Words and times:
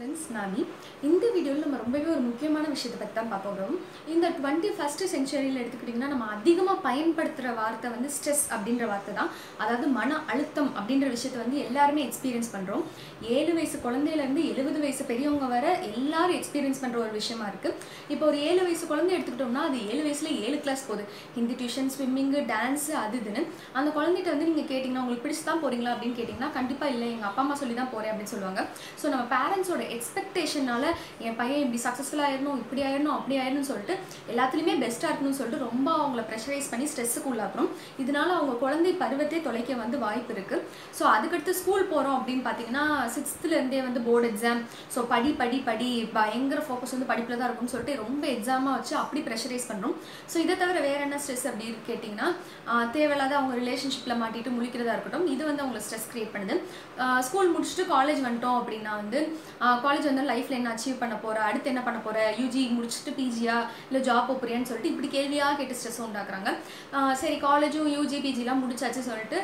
Friends 0.00 0.09
நானி 0.36 0.62
இந்த 1.08 1.24
வீடியோவில் 1.34 1.64
நம்ம 1.64 1.78
ரொம்பவே 1.82 2.08
ஒரு 2.14 2.22
முக்கியமான 2.28 2.64
விஷயத்தை 2.74 2.98
பற்றி 3.00 3.14
தான் 3.18 3.30
பார்க்க 3.32 3.52
போகிறோம் 3.52 3.76
இந்த 4.14 4.26
டுவெண்ட்டி 4.38 4.70
ஃபஸ்ட்டு 4.76 5.08
செஞ்சுரியில் 5.12 5.60
எடுத்துக்கிட்டிங்கன்னா 5.62 6.10
நம்ம 6.12 6.26
அதிகமாக 6.36 6.76
பயன்படுத்துகிற 6.86 7.52
வார்த்தை 7.60 7.88
வந்து 7.94 8.08
ஸ்ட்ரெஸ் 8.16 8.44
அப்படின்ற 8.54 8.84
வார்த்தை 8.90 9.12
தான். 9.20 9.30
அதாவது 9.62 9.86
மன 9.98 10.18
அழுத்தம் 10.32 10.70
அப்படின்ற 10.78 11.08
விஷயத்தை 11.14 11.38
வந்து 11.44 11.58
எல்லாருமே 11.68 12.02
எக்ஸ்பீரியன்ஸ் 12.08 12.50
பண்ணுறோம் 12.54 12.84
ஏழு 13.36 13.52
வயசு 13.58 13.78
குழந்தையிலேருந்து 13.86 14.44
எழுபது 14.52 14.78
வயசு 14.84 15.04
பெரியவங்க 15.10 15.48
வர 15.54 15.66
எல்லாரும் 16.00 16.36
எக்ஸ்பீரியன்ஸ் 16.40 16.82
பண்ணுற 16.82 17.00
ஒரு 17.04 17.14
விஷயமா 17.20 17.46
இருக்குது 17.52 17.76
இப்போ 18.14 18.26
ஒரு 18.30 18.38
ஏழு 18.50 18.60
வயசு 18.66 18.84
குழந்தை 18.92 19.14
எடுத்துக்கிட்டோம்னா 19.16 19.64
அது 19.70 19.80
ஏழு 19.90 20.02
வயசில் 20.08 20.38
ஏழு 20.46 20.56
கிளாஸ் 20.66 20.86
போகுது. 20.90 21.06
ஹிந்தி 21.38 21.56
டியூஷன் 21.62 21.90
ஸ்விம்மிங்கு 21.96 22.42
டான்ஸு 22.52 22.94
அது 23.04 23.16
இதுன்னு. 23.22 23.44
அந்த 23.78 23.88
குழந்தைகிட்ட 23.98 24.34
வந்து 24.34 24.50
நீங்கள் 24.52 24.68
கேட்டிங்கன்னா 24.72 25.04
உங்களுக்கு 25.04 25.26
பிடிச்சி 25.26 25.44
தான் 25.50 25.62
போகிறீங்களா 25.64 25.94
அப்படின்னு 25.94 26.18
கேட்டிங்கன்னா 26.20 26.50
கண்டிப்பாக 26.58 26.94
இல்லை. 26.94 27.08
எங்கள் 27.16 27.30
அப்பா 27.30 27.42
அம்மா 27.46 27.56
சொல்லி 27.62 27.76
தான் 27.80 27.92
போகிறேன் 27.94 28.12
அப்படின்னு 28.12 28.34
சொல்லுவாங்க. 28.34 28.62
ஸோ 29.02 29.06
நம்ம 29.14 29.26
பேரண்ட்ஸோட 29.36 29.84
எக்ஸ்பெக்டேஷனால 30.20 30.84
என் 31.26 31.36
பையன் 31.38 31.62
இப்படி 31.64 31.80
சக்ஸஸ்ஃபுல் 31.84 32.22
ஆயிடணும் 32.26 32.58
இப்படி 32.62 32.80
ஆயிடணும் 32.86 33.14
அப்படி 33.16 33.34
ஆயிடணும்னு 33.42 33.68
சொல்லிட்டு 33.70 33.94
எல்லாத்துலேயுமே 34.32 34.74
பெஸ்ட்டாக 34.82 35.08
இருக்கணும்னு 35.10 35.38
சொல்லிட்டு 35.38 35.64
ரொம்ப 35.68 35.88
அவங்கள 36.00 36.22
ப்ரெஷரைஸ் 36.30 36.68
பண்ணி 36.72 36.86
ஸ்ட்ரெஸ்ஸுக்கு 36.90 37.30
உள்ளாக்குறோம். 37.32 37.70
இதனால 38.02 38.28
அவங்க 38.38 38.54
குழந்தை 38.62 38.92
பருவத்தை 39.02 39.38
தொலைக்க 39.46 39.76
வந்து 39.82 39.98
வாய்ப்பு 40.04 40.34
இருக்குது 40.36 40.64
ஸோ 40.98 41.04
அதுக்கடுத்து 41.14 41.54
ஸ்கூல் 41.60 41.84
போகிறோம் 41.92 42.16
அப்படின்னு 42.18 42.44
பார்த்தீங்கன்னா 42.48 42.84
சிக்ஸ்த்துலேருந்தே 43.16 43.80
வந்து 43.88 44.02
போர்டு 44.08 44.28
எக்ஸாம் 44.32 44.60
ஸோ 44.94 45.02
படி 45.12 45.32
படி 45.40 45.60
படி 45.68 45.90
பயங்கர 46.18 46.60
ஃபோக்கஸ் 46.68 46.94
வந்து 46.96 47.10
படிப்பில் 47.12 47.38
தான் 47.40 47.48
இருக்கும்னு 47.48 47.74
சொல்லிட்டு 47.74 47.96
ரொம்ப 48.04 48.24
எக்ஸாமாக 48.34 48.74
வச்சு 48.78 48.94
அப்படி 49.02 49.22
ப்ரெஷரைஸ் 49.28 49.68
பண்ணுறோம் 49.70 49.96
ஸோ 50.32 50.38
இதை 50.44 50.56
தவிர 50.64 50.78
வேறு 50.88 51.02
என்ன 51.08 51.20
ஸ்ட்ரெஸ் 51.24 51.46
அப்படின்னு 51.50 51.80
கேட்டிங்கன்னா 51.90 52.28
தேவையில்லாத 52.96 53.34
அவங்க 53.40 53.54
ரிலேஷன்ஷிப்பில் 53.62 54.20
மாட்டிட்டு 54.24 54.56
முழிக்கிறதா 54.58 54.94
இருக்கட்டும் 54.96 55.26
இது 55.34 55.42
வந்து 55.50 55.64
அவங்களை 55.64 55.82
ஸ்ட்ரெஸ் 55.86 56.08
கிரியேட் 56.12 56.34
பண்ணுது. 56.36 56.56
ஸ்கூல் 57.26 57.52
முடிச்சுட்டு 57.54 57.84
காலேஜ் 57.94 58.20
வந்துட்டோம் 58.26 58.58
அப்படின்னா 58.60 58.92
வந்து 59.02 59.18
காலேஜ் 59.84 59.99
வந்து 60.08 60.24
லைஃப்பில் 60.30 60.56
என்ன 60.58 60.72
அச்சீவ் 60.74 60.98
பண்ண 61.02 61.14
போகிற 61.24 61.38
அடுத்து 61.48 61.70
என்ன 61.72 61.82
பண்ண 61.86 61.98
போகிற 62.06 62.24
யூஜி 62.40 62.62
முடிச்சுட்டு 62.76 63.12
பிஜியா 63.18 63.56
இல்லை 63.88 64.00
ஜாப் 64.08 64.30
போறியான்னு 64.42 64.68
சொல்லிட்டு 64.70 64.92
இப்படி 64.92 65.10
கேள்வியாக 65.16 65.56
கேட்டு 65.60 65.76
ஸ்ட்ரெஸ் 65.78 66.00
உண்டாக்குறாங்க. 66.06 66.50
சரி 67.22 67.36
காலேஜும் 67.46 67.90
யூஜி 67.96 68.20
பிஜிலாம் 68.26 68.62
முடிச்சாச்சு 68.64 69.02
சொல்லிட்டு 69.10 69.38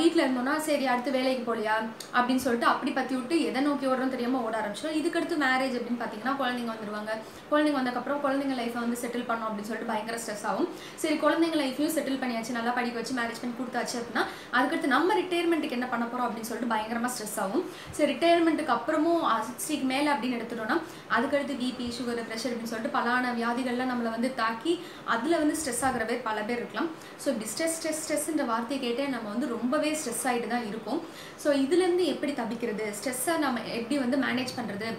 வீட்டில் 0.00 0.24
இருந்தோம்னா 0.24 0.54
சரி 0.68 0.86
அடுத்து 0.92 1.16
வேலைக்கு 1.18 1.44
போகலையா 1.50 1.76
அப்படின்னு 2.16 2.44
சொல்லிட்டு 2.46 2.70
அப்படி 2.72 2.92
பற்றி 2.98 3.14
விட்டு 3.18 3.38
எதை 3.48 3.62
நோக்கி 3.68 3.90
ஓடுறோம் 3.92 4.14
தெரியாமல் 4.14 4.44
ஓட 4.46 4.54
ஆரம்பிச்சிடும் 4.60 4.98
இதுக்கடுத்து 5.00 5.38
மேரேஜ் 5.44 5.76
அப்படின்னு 5.78 6.00
பார்த்தீங்கன்னா 6.02 6.34
குழந்தைங்க 6.42 6.72
வந்துருவாங்க. 6.74 7.12
குழந்தைங்க 7.50 7.78
வந்தக்கப்புறம் 7.80 8.22
குழந்தைங்க 8.24 8.56
லைஃப்பை 8.60 8.80
வந்து 8.84 9.00
செட்டில் 9.02 9.26
பண்ணோம் 9.30 9.48
அப்படின்னு 9.48 9.70
சொல்லிட்டு 9.70 9.90
பயங்கர 9.92 10.18
ஸ்ட்ரெஸ் 10.24 10.46
ஆகும். 10.50 10.68
சரி 11.02 11.16
குழந்தைங்க 11.24 11.58
லைஃப்பையும் 11.62 11.94
செட்டில் 11.96 12.20
பண்ணியாச்சு. 12.22 12.56
நல்லா 12.58 12.74
படிக்க 12.78 13.00
வச்சு 13.00 13.16
மேரேஜ் 13.20 13.40
பண்ணி 13.42 13.56
கொடுத்தாச்சு 13.60 13.96
அப்படின்னா 14.00 14.24
அதுக்கடுத்து 14.56 14.94
நம்ம 14.96 15.16
ரிட்டையர்மெண்ட்டுக்கு 15.20 15.78
என்ன 15.78 15.88
பண்ண 15.92 16.04
போகிறோம் 16.06 16.26
அப்படின்னு 16.28 16.50
சொல்லிட்டு 16.50 16.72
பயங்கரமாக 16.74 17.12
ஸ்ட்ரெஸ் 17.14 17.38
ஆகும். 17.44 17.64
சரி 17.98 18.08
ரிட்டையர்மெண்ட்டுக்கு 18.12 18.74
அப்புறமும் 18.76 19.22
சிக்ஸ்டிக்கு 19.48 19.87
மேலே 19.92 20.08
அப்படின்னு 20.14 20.38
எடுத்துட்டோம்னா 20.38 20.76
அதுக்கடுத்து 21.16 21.56
பிபி 21.62 21.86
சுகர் 21.98 22.22
ப்ரெஷர் 22.28 22.52
அப்படின்னு 22.52 22.72
சொல்லிட்டு 22.72 22.96
பலான 22.98 23.34
வியாதிகள்லாம் 23.40 23.92
நம்மளை 23.92 24.12
வந்து 24.16 24.30
தாக்கி 24.42 24.74
அதில் 25.16 25.40
வந்து 25.42 25.58
ஸ்ட்ரெஸ் 25.60 25.84
ஆகிற 25.88 26.04
பேர் 26.10 26.26
பல 26.30 26.38
பேர் 26.48 26.60
இருக்கலாம். 26.62 26.90
ஸோ 27.22 27.26
இப்படி 27.32 27.50
ஸ்ட்ரெஸ் 27.52 27.76
ஸ்ட்ரெஸ் 27.78 28.02
ஸ்ட்ரெஸ்ன்ற 28.04 28.46
வார்த்தையை 28.52 28.80
கேட்டே 28.86 29.06
நம்ம 29.16 29.28
வந்து 29.34 29.52
ரொம்பவே 29.56 29.92
ஸ்ட்ரெஸ் 30.00 30.24
ஆகிட்டு 30.30 30.54
தான் 30.54 30.66
இருக்கும் 30.72 31.00
ஸோ 31.44 31.50
இதுலேருந்து 31.64 32.06
எப்படி 32.14 32.34
தப்பிக்கிறது? 32.40 32.86
ஸ்ட்ரெஸ்ஸை 32.98 33.36
நம்ம 33.46 33.62
எப்படி 33.78 33.98
வந்து 34.06 34.18
மேனேஜ் 34.26 34.58
பண்ணுறது 34.58 34.90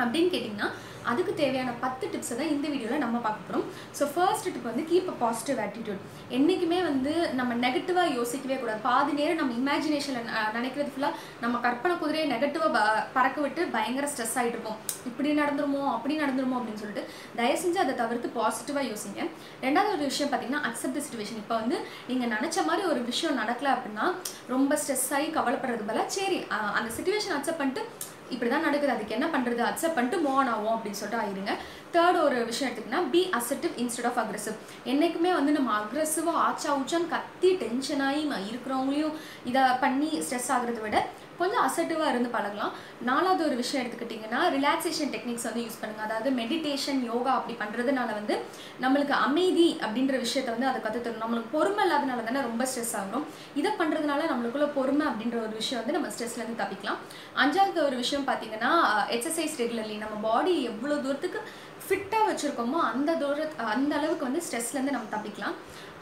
அப்படின்னு 0.00 0.32
கேட்டிங்கன்னா 0.34 0.68
அதுக்கு 1.10 1.32
தேவையான 1.40 1.70
பத்து 1.82 2.04
டிப்ஸை 2.12 2.34
தான் 2.36 2.52
இந்த 2.52 2.66
வீடியோவில் 2.72 3.02
நம்ம 3.02 3.16
பார்க்க 3.24 3.46
போகிறோம் 3.46 3.64
ஸோ 3.98 4.04
ஃபர்ஸ்ட் 4.12 4.46
டிப் 4.46 4.68
வந்து 4.68 4.84
கீப் 4.90 5.08
அ 5.12 5.14
பாசிட்டிவ் 5.22 5.58
ஆட்டிடியூட் 5.64 6.02
என்றைக்குமே 6.36 6.78
வந்து 6.86 7.12
நம்ம 7.38 7.52
நெகட்டிவாக 7.64 8.14
யோசிக்கவே 8.18 8.56
கூடாது. 8.60 8.80
பாதி 8.86 9.12
நேரம் 9.18 9.40
நம்ம 9.40 9.54
இமேஜினேஷனில் 9.62 10.30
நினைக்கிறது 10.56 10.92
ஃபுல்லாக 10.94 11.18
நம்ம 11.42 11.60
கற்பனை 11.66 11.96
குதிரையை 12.02 12.26
நெகட்டிவாக 12.32 12.84
பறக்க 13.16 13.38
விட்டு 13.44 13.64
பயங்கர 13.76 14.08
ஸ்ட்ரெஸ் 14.12 14.36
ஆகிட்டு 14.40 14.56
இருப்போம். 14.56 14.78
இப்படி 15.10 15.34
நடந்துருமோ 15.42 15.82
அப்படி 15.96 16.16
நடந்துருமோ 16.22 16.56
அப்படின்னு 16.60 16.82
சொல்லிட்டு 16.84 17.04
தயவு 17.40 17.60
செஞ்சு 17.64 17.82
அதை 17.84 17.94
தவிர்த்து 18.02 18.30
பாசிட்டிவாக 18.38 18.86
யோசிங்க. 18.92 19.20
ரெண்டாவது 19.66 19.94
ஒரு 19.96 20.10
விஷயம் 20.12 20.32
பார்த்தீங்கன்னா 20.32 20.64
அக்செப்ட் 20.70 20.98
தி 20.98 21.04
சுச்சுவேஷன் 21.06 21.42
இப்போ 21.42 21.56
வந்து 21.62 21.78
நீங்கள் 22.10 22.32
நினச்ச 22.36 22.66
மாதிரி 22.70 22.84
ஒரு 22.94 23.02
விஷயம் 23.12 23.38
நடக்கல 23.42 23.70
அப்படின்னா 23.76 24.06
ரொம்ப 24.54 24.78
ஸ்ட்ரெஸ் 24.82 25.08
ஆகி 25.18 25.30
கவலைப்படுறது 25.38 25.88
பதிலாக 25.90 26.10
சரி 26.18 26.40
அந்த 26.78 26.88
சுச்சுவேஷன் 26.98 27.36
அக்செப்ட் 27.38 27.62
பண்ணிட்டு 27.62 27.84
இப்படி 28.32 28.48
தான் 28.50 28.66
நடக்குது. 28.66 28.92
அதுக்கு 28.94 29.16
என்ன 29.16 29.26
பண்ணுறது 29.34 29.62
அக்செப்ட் 29.70 29.96
பண்ணிட்டு 29.96 30.18
மோன் 30.26 30.50
ஆகும் 30.54 30.74
அப்படின்னு 30.74 31.00
சொல்லிட்டு 31.00 31.22
ஆயிருங்க. 31.22 31.54
தேர்ட் 31.94 32.18
ஒரு 32.26 32.38
விஷயம் 32.50 32.68
எடுத்துக்கிட்டா 32.68 33.02
be 33.14 33.20
assertive 33.38 33.74
instead 33.82 34.08
of 34.10 34.20
aggressive 34.22 34.56
என்றைக்குமே 34.92 35.32
வந்து 35.38 35.52
நம்ம 35.56 35.72
அக்ரெசிவாக 35.80 36.44
ஆச்சா 36.46 36.70
ஊச்சான்னு 36.78 37.12
கத்தி 37.14 37.50
டென்ஷன் 37.64 38.04
ஆகி 38.08 38.22
இருக்கிறவங்களையும் 38.52 39.14
இதை 39.50 39.64
பண்ணி 39.84 40.10
ஸ்ட்ரெஸ் 40.26 40.50
ஆகுறத 40.56 40.80
விட 40.86 40.98
கொஞ்சம் 41.40 41.64
அசட்டிவாக 41.66 42.12
இருந்து 42.12 42.30
பழகலாம். 42.36 42.72
நாலாவது 43.08 43.42
ஒரு 43.48 43.56
விஷயம் 43.62 43.82
எடுத்துக்கிட்டிங்கன்னா 43.82 44.40
ரிலாக்ஸேஷன் 44.56 45.12
டெக்னிக்ஸ் 45.14 45.46
வந்து 45.48 45.64
யூஸ் 45.66 45.80
பண்ணுங்கள் 45.82 46.06
அதாவது 46.08 46.30
மெடிடேஷன் 46.40 47.00
யோகா 47.10 47.32
அப்படி 47.38 47.56
பண்ணுறதுனால 47.62 48.10
வந்து 48.20 48.36
நம்மளுக்கு 48.84 49.14
அமைதி 49.26 49.68
அப்படின்ற 49.84 50.14
விஷயத்த 50.26 50.54
வந்து 50.54 50.70
அதை 50.70 50.80
கற்றுத்தரும் 50.86 51.24
நம்மளுக்கு 51.24 51.54
பொறுமை 51.56 51.84
இல்லாதனால 51.86 52.24
தானே 52.28 52.42
ரொம்ப 52.48 52.64
ஸ்ட்ரெஸ் 52.70 52.94
ஆகும் 53.02 53.26
இதை 53.60 53.72
பண்ணுறதுனால 53.82 54.22
நம்மளுக்குள்ள 54.32 54.68
பொறுமை 54.78 55.06
அப்படின்ற 55.10 55.38
ஒரு 55.46 55.54
விஷயம் 55.60 55.80
வந்து 55.82 55.96
நம்ம 55.98 56.10
ஸ்ட்ரெஸ்லேருந்து 56.14 56.62
தப்பிக்கலாம். 56.62 57.00
அஞ்சாவது 57.44 57.80
ஒரு 57.88 57.98
விஷயம் 58.02 58.26
பார்த்தீங்கன்னா 58.30 58.72
எக்ஸசைஸ் 59.16 59.60
ரெகுலர்லி 59.62 59.98
நம்ம 60.04 60.16
பாடி 60.28 60.54
எவ்வளோ 60.72 60.96
தூரத்துக்கு 61.06 61.40
ஃபிட்டாக 61.86 62.28
வச்சுருக்கோமோ 62.30 62.78
அந்த 62.92 63.10
தூர 63.22 63.46
அந்த 63.76 63.92
அளவுக்கு 64.00 64.28
வந்து 64.28 64.44
ஸ்ட்ரெஸ்லேருந்து 64.46 64.96
நம்ம 64.96 65.10
தப்பிக்கலாம். 65.14 65.56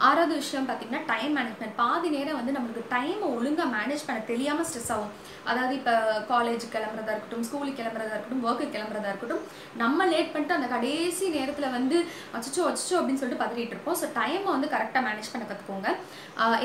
ஆறாவது 0.07 0.35
விஷயம் 0.41 0.67
பார்த்தீங்கன்னா 0.69 1.01
டைம் 1.11 1.35
மேனேஜ்மெண்ட் 1.39 1.77
பாதி 1.81 2.09
நேரம் 2.15 2.39
வந்து 2.39 2.55
நம்மளுக்கு 2.55 2.83
டைமை 2.95 3.27
ஒழுங்காக 3.37 3.67
மேனேஜ் 3.75 4.05
பண்ண 4.07 4.21
தெரியாமல் 4.31 4.67
ஸ்ட்ரெஸ் 4.69 4.91
ஆகும். 4.95 5.13
அதாவது 5.51 5.75
இப்போ 5.79 5.93
காலேஜ் 6.31 6.65
கிளம்புறதா 6.75 7.13
இருக்கட்டும் 7.15 7.45
ஸ்கூலுக்கு 7.49 7.79
கிளம்புறதா 7.81 8.15
இருக்கட்டும் 8.15 8.45
ஒர்க்கு 8.49 8.67
கிளம்புறதா 8.75 9.11
இருக்கட்டும் 9.13 9.45
நம்ம 9.83 10.07
லேட் 10.13 10.33
பண்ணிட்டு 10.33 10.57
அந்த 10.59 10.69
கடைசி 10.75 11.27
நேரத்தில் 11.37 11.75
வந்து 11.77 11.99
அச்சோ 12.39 12.65
அச்சோ 12.71 12.97
அப்படின்னு 13.01 13.23
சொல்லிட்டு 13.23 13.43
பதறிட்டு 13.45 13.75
இருப்போம். 13.77 13.99
ஸோ 14.01 14.09
டைமை 14.19 14.51
வந்து 14.57 14.73
கரெக்டாக 14.75 15.05
மேனேஜ் 15.09 15.33
பண்ண 15.35 15.47
கற்றுக்கோங்க 15.51 15.89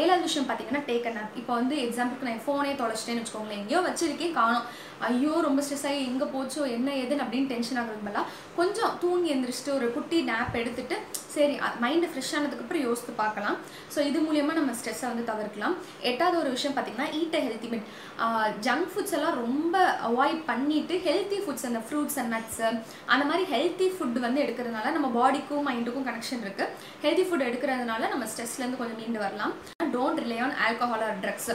ஏழாவது 0.02 0.26
விஷயம் 0.28 0.50
பார்த்தீங்கன்னா 0.50 0.84
டேக் 0.90 1.08
அ 1.12 1.26
இப்போ 1.42 1.54
வந்து 1.60 1.78
எக்ஸாம்பிளுக்கு 1.88 2.30
நான் 2.30 2.46
ஃபோனே 2.48 2.74
தொலைச்சிட்டேன்னு 2.82 3.24
வச்சுக்கோங்களேன். 3.24 3.62
எங்கேயோ 3.64 3.82
வச்சிருக்கேன் 3.90 4.38
காணும். 4.42 4.68
ஐயோ 5.10 5.34
ரொம்ப 5.48 5.62
ஸ்ட்ரெஸ் 5.66 5.88
ஆகி 5.90 6.00
எங்கே 6.12 6.28
போச்சோ 6.36 6.62
என்ன 6.78 6.90
ஏதுன்னு 7.02 7.24
அப்படின்னு 7.26 7.52
டென்ஷன் 7.54 7.80
ஆகுறது 7.82 8.06
பதிலாக 8.06 8.32
கொஞ்சம் 8.60 8.87
தூங்கி 9.04 9.30
எந்திரிச்சிட்டு 9.36 9.78
ஒரு 9.78 9.88
குட்டி 9.96 10.18
நேப் 10.30 10.58
எடுத்துட்டு 10.62 10.98
சரி 11.36 11.56
மைண்டு 11.84 12.08
ஃப்ரெஷ் 12.12 12.32
ஆனதுக்கப்புறம் 12.38 12.84
யோசித்து 12.86 13.14
பார்க்கலாம். 13.22 13.58
ஸோ 13.94 14.00
இது 14.10 14.20
மூலியமாக 14.28 14.58
நம்ம 14.60 14.74
ஸ்ட்ரெஸ்ஸை 14.80 15.08
வந்து 15.12 15.26
தவிர்க்கலாம். 15.32 15.76
எட்டாவது 16.12 16.40
ஒரு 16.42 16.50
விஷயம் 16.56 16.76
பார்த்தீங்கன்னா 16.78 17.10
ஈட்ட 17.20 17.40
ஹெல்த்தி 17.46 17.70
மீட் 17.74 17.88
ஜங்க் 18.68 18.90
ஃபுட்ஸ் 18.94 19.16
எல்லாம் 19.18 19.38
ரொம்ப 19.46 19.78
அவாய்ட் 20.10 20.42
பண்ணிட்டு 20.52 20.98
ஹெல்த்தி 21.08 21.40
ஃபுட்ஸ் 21.46 21.68
அந்த 21.72 21.82
ஃப்ரூட்ஸ் 21.88 22.20
அண்ட் 22.24 22.34
நட்ஸு 22.38 22.68
அந்த 23.14 23.24
மாதிரி 23.30 23.46
ஹெல்த்தி 23.54 23.90
ஃபுட் 23.96 24.20
வந்து 24.28 24.44
எடுக்கிறதுனால 24.46 24.94
நம்ம 24.98 25.10
பாடிக்கும் 25.20 25.68
மைண்டுக்கும் 25.72 26.10
கனெக்ஷன் 26.12 26.46
இருக்குது 26.46 26.74
ஹெல்த்தி 27.06 27.26
ஃபுட் 27.30 27.50
எடுக்கிறதுனால 27.50 28.10
நம்ம 28.16 28.28
ஸ்ட்ரெஸ்லேருந்து 28.34 28.82
கொஞ்சம் 28.84 29.02
மீண்டு 29.04 29.26
வரலாம். 29.26 29.56
Don't 29.96 30.22
rely 30.24 30.40
on 30.46 30.58
alcohol 30.66 31.06
or 31.08 31.22
drugs 31.24 31.54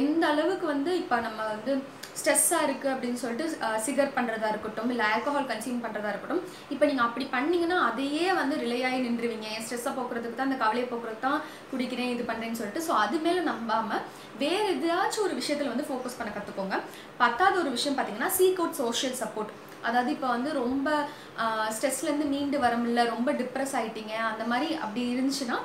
எந்த 0.00 0.24
அளவுக்கு 0.32 0.66
வந்து 0.74 0.90
இப்போ 1.02 1.16
நம்ம 1.26 1.40
வந்து 1.52 1.72
ஸ்ட்ரெஸ்ஸாக 2.18 2.66
இருக்குது 2.66 2.92
அப்படின்னு 2.92 3.20
சொல்லிட்டு 3.22 3.46
சிகர் 3.84 4.12
பண்ணுறதா 4.16 4.48
இருக்கட்டும் 4.52 4.90
இல்லை 4.92 5.04
ஆல்கஹால் 5.12 5.48
கன்சியூம் 5.50 5.82
பண்ணுறதா 5.84 6.10
இருக்கட்டும் 6.12 6.42
இப்போ 6.74 6.84
நீங்கள் 6.90 7.06
அப்படி 7.06 7.24
பண்ணீங்கன்னா 7.32 7.78
அதையே 7.88 8.26
வந்து 8.40 8.56
ரிலே 8.62 8.78
ஆகி 8.88 9.00
நின்றுவீங்க. 9.06 9.46
என் 9.54 9.64
ஸ்ட்ரெஸ்ஸை 9.66 9.92
போக்குறதுக்கு 9.96 10.38
தான் 10.38 10.48
அந்த 10.50 10.58
கவலையை 10.62 10.86
போக்குறது 10.92 11.20
தான் 11.26 11.40
குடிக்கிறேன் 11.72 12.12
இது 12.14 12.24
பண்ணுறேன்னு 12.30 12.60
சொல்லிட்டு. 12.60 12.84
ஸோ 12.88 12.94
அது 13.04 13.18
மேலே 13.26 13.42
நம்பாமல் 13.50 14.04
வேறு 14.44 14.68
எதாச்சும் 14.76 15.26
ஒரு 15.26 15.34
விஷயத்தில் 15.40 15.72
வந்து 15.72 15.88
ஃபோக்கஸ் 15.90 16.18
பண்ண 16.20 16.32
கற்றுக்கோங்க 16.36 16.78
பத்தாவது 17.22 17.58
ஒரு 17.64 17.72
விஷயம் 17.76 17.96
பார்த்தீங்கன்னா 17.98 18.32
சீக் 18.38 18.60
அவுட் 18.62 18.80
சோஷியல் 18.82 19.18
சப்போர்ட் 19.22 19.52
அதாவது 19.88 20.10
இப்போ 20.16 20.28
வந்து 20.34 20.50
ரொம்ப 20.62 20.88
ஸ்ட்ரெஸ்லேருந்து 21.76 22.26
மீண்டு 22.34 22.56
வர 22.64 22.74
முடியல 22.80 23.04
ரொம்ப 23.14 23.30
டிப்ரெஸ் 23.40 23.74
ஆகிட்டீங்க 23.78 24.14
அந்த 24.30 24.44
மாதிரி 24.52 24.68
அப்படி 24.84 25.02
இருந்துச்சுன்னா 25.14 25.58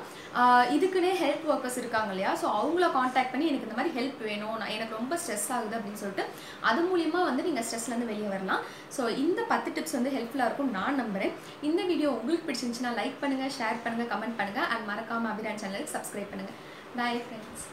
இதுக்குன்னே 0.76 1.12
ஹெல்ப் 1.22 1.46
ஒர்க்கர்ஸ் 1.52 1.78
இருக்காங்க 1.82 2.10
இல்லையா? 2.14 2.32
ஸோ 2.40 2.46
அவங்கள 2.58 2.86
காண்டாக்ட் 2.96 3.32
பண்ணி 3.32 3.48
எனக்கு 3.50 3.68
இந்த 3.68 3.78
மாதிரி 3.78 3.94
ஹெல்ப் 3.98 4.20
வேணும் 4.28 4.58
நான் 4.60 4.74
எனக்கு 4.76 4.98
ரொம்ப 5.00 5.16
ஸ்ட்ரெஸ் 5.22 5.48
ஆகுது 5.56 5.76
அப்படின்னு 5.78 6.02
சொல்லிட்டு 6.02 6.26
அது 6.70 6.82
மூலியமாக 6.90 7.28
வந்து 7.30 7.46
நீங்கள் 7.48 7.66
ஸ்ட்ரெஸ்லேருந்து 7.68 8.10
வெளியே 8.12 8.30
வரலாம். 8.34 8.62
ஸோ 8.96 9.02
இந்த 9.24 9.40
பத்து 9.52 9.74
டிப்ஸ் 9.78 9.98
வந்து 9.98 10.14
ஹெல்ப்ஃபுல்லாக 10.16 10.50
இருக்கும் 10.50 10.72
நான் 10.78 11.00
நம்புகிறேன் 11.02 11.34
இந்த 11.70 11.82
வீடியோ 11.90 12.12
உங்களுக்கு 12.20 12.46
பிடிச்சிருந்துச்சுன்னா 12.48 12.94
லைக் 13.00 13.20
பண்ணுங்கள் 13.24 13.54
ஷேர் 13.58 13.84
பண்ணுங்கள் 13.86 14.12
கமெண்ட் 14.14 14.38
பண்ணுங்கள் 14.40 14.70
அண்ட் 14.72 14.88
மறக்காமல் 14.92 15.32
அபிரான் 15.34 15.62
சேனலுக்கு 15.64 15.96
சப்ஸ்கிரைப் 15.98 16.32
பண்ணுங்கள் 16.34 16.58
பாய் 17.00 17.22
ஃப்ரெண்ட்ஸ் 17.26 17.66